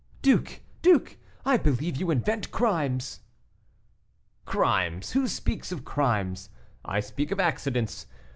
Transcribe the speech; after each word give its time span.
"Duke! 0.23 0.61
duke! 0.81 1.19
I 1.45 1.57
believe 1.57 1.95
you 1.95 2.09
invent 2.09 2.49
crimes." 2.49 3.19
"Crimes! 4.47 5.11
who 5.11 5.27
speaks 5.27 5.71
of 5.71 5.85
crimes? 5.85 6.49
I 6.83 6.99
speak 7.01 7.29
of 7.29 7.39
accidents. 7.39 8.07